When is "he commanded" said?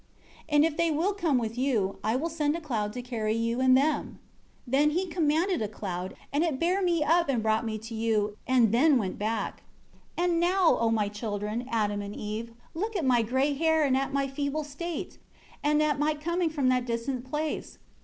4.97-5.61